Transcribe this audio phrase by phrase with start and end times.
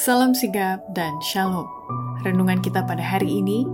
[0.00, 1.68] Salam sigap dan shalom.
[2.24, 3.68] Renungan kita pada hari ini,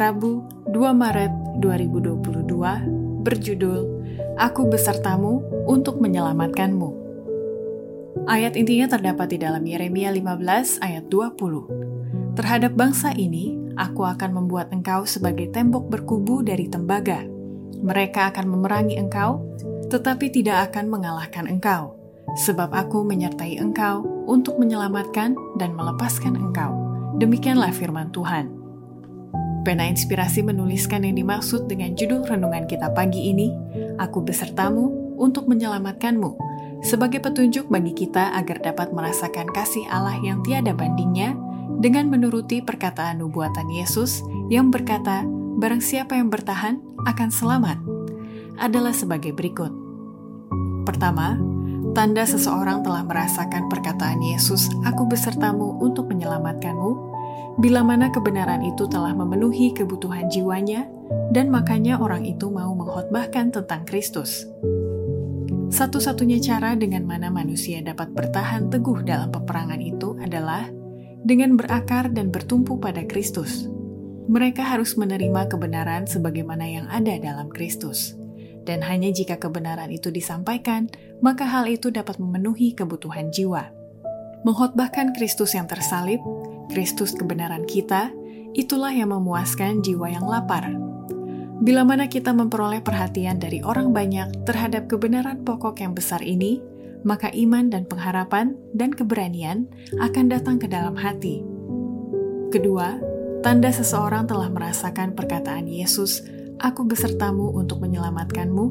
[0.00, 0.40] Rabu
[0.72, 3.80] 2 Maret 2022, berjudul
[4.40, 6.88] Aku besertamu untuk menyelamatkanmu.
[8.24, 12.32] Ayat intinya terdapat di dalam Yeremia 15 ayat 20.
[12.32, 17.28] Terhadap bangsa ini, aku akan membuat engkau sebagai tembok berkubu dari tembaga.
[17.84, 19.44] Mereka akan memerangi engkau,
[19.92, 21.97] tetapi tidak akan mengalahkan engkau
[22.36, 26.76] sebab aku menyertai engkau untuk menyelamatkan dan melepaskan engkau.
[27.16, 28.52] Demikianlah firman Tuhan.
[29.64, 33.52] Pena Inspirasi menuliskan yang dimaksud dengan judul renungan kita pagi ini,
[33.98, 36.38] Aku besertamu untuk menyelamatkanmu,
[36.80, 41.34] sebagai petunjuk bagi kita agar dapat merasakan kasih Allah yang tiada bandingnya
[41.82, 45.26] dengan menuruti perkataan nubuatan Yesus yang berkata,
[45.58, 47.78] barang siapa yang bertahan akan selamat,
[48.62, 49.70] adalah sebagai berikut.
[50.86, 51.36] Pertama,
[51.96, 56.92] Tanda seseorang telah merasakan perkataan Yesus, "Aku besertamu untuk menyelamatkanmu."
[57.58, 60.86] Bila mana kebenaran itu telah memenuhi kebutuhan jiwanya,
[61.32, 64.46] dan makanya orang itu mau mengkhotbahkan tentang Kristus.
[65.68, 70.66] Satu-satunya cara dengan mana manusia dapat bertahan teguh dalam peperangan itu adalah
[71.22, 73.68] dengan berakar dan bertumpu pada Kristus.
[74.28, 78.17] Mereka harus menerima kebenaran sebagaimana yang ada dalam Kristus
[78.68, 80.92] dan hanya jika kebenaran itu disampaikan,
[81.24, 83.72] maka hal itu dapat memenuhi kebutuhan jiwa.
[84.44, 86.20] Menghotbahkan Kristus yang tersalib,
[86.68, 88.12] Kristus kebenaran kita,
[88.52, 90.68] itulah yang memuaskan jiwa yang lapar.
[91.64, 96.60] Bila mana kita memperoleh perhatian dari orang banyak terhadap kebenaran pokok yang besar ini,
[97.02, 99.64] maka iman dan pengharapan dan keberanian
[99.98, 101.42] akan datang ke dalam hati.
[102.52, 103.00] Kedua,
[103.42, 106.22] tanda seseorang telah merasakan perkataan Yesus
[106.58, 108.66] aku besertamu untuk menyelamatkanmu,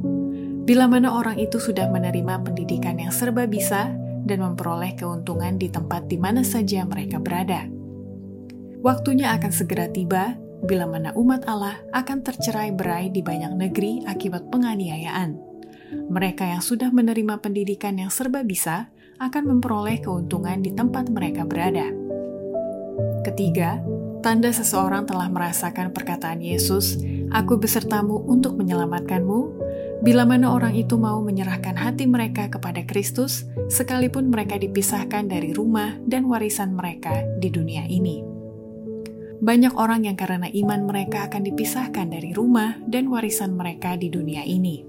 [0.67, 3.95] bila mana orang itu sudah menerima pendidikan yang serba bisa
[4.27, 7.67] dan memperoleh keuntungan di tempat di mana saja mereka berada.
[8.83, 14.51] Waktunya akan segera tiba bila mana umat Allah akan tercerai berai di banyak negeri akibat
[14.51, 15.39] penganiayaan.
[16.11, 21.89] Mereka yang sudah menerima pendidikan yang serba bisa akan memperoleh keuntungan di tempat mereka berada.
[23.23, 23.79] Ketiga,
[24.19, 29.39] tanda seseorang telah merasakan perkataan Yesus Aku besertamu untuk menyelamatkanmu,
[29.99, 35.97] bila mana orang itu mau menyerahkan hati mereka kepada Kristus, sekalipun mereka dipisahkan dari rumah
[36.07, 38.23] dan warisan mereka di dunia ini.
[39.37, 44.41] Banyak orang yang karena iman mereka akan dipisahkan dari rumah dan warisan mereka di dunia
[44.47, 44.81] ini.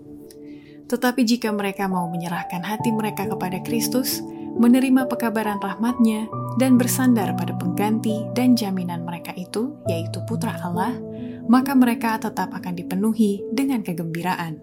[0.88, 4.24] Tetapi jika mereka mau menyerahkan hati mereka kepada Kristus,
[4.56, 10.96] menerima pekabaran rahmatnya, dan bersandar pada pengganti dan jaminan mereka itu, yaitu Putra Allah,
[11.48, 14.60] maka mereka tetap akan dipenuhi dengan kegembiraan.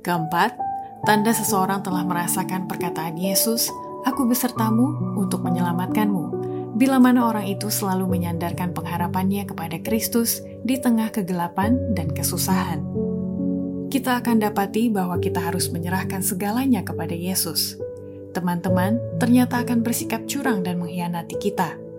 [0.00, 0.56] Keempat,
[1.04, 3.68] tanda seseorang telah merasakan perkataan Yesus,
[4.08, 6.48] "Aku besertamu untuk menyelamatkanmu."
[6.80, 12.80] Bila mana orang itu selalu menyandarkan pengharapannya kepada Kristus di tengah kegelapan dan kesusahan,
[13.92, 17.76] kita akan dapati bahwa kita harus menyerahkan segalanya kepada Yesus.
[18.32, 21.89] Teman-teman ternyata akan bersikap curang dan mengkhianati kita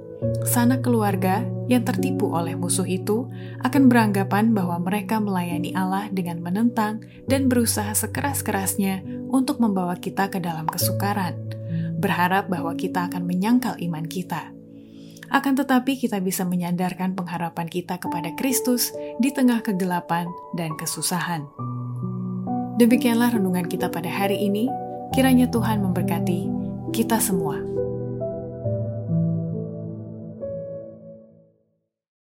[0.45, 3.25] sanak keluarga yang tertipu oleh musuh itu
[3.65, 9.01] akan beranggapan bahwa mereka melayani Allah dengan menentang dan berusaha sekeras-kerasnya
[9.31, 11.33] untuk membawa kita ke dalam kesukaran,
[11.97, 14.53] berharap bahwa kita akan menyangkal iman kita.
[15.31, 18.91] Akan tetapi, kita bisa menyandarkan pengharapan kita kepada Kristus
[19.23, 20.27] di tengah kegelapan
[20.59, 21.47] dan kesusahan.
[22.75, 24.67] Demikianlah renungan kita pada hari ini.
[25.15, 26.51] Kiranya Tuhan memberkati
[26.91, 27.63] kita semua.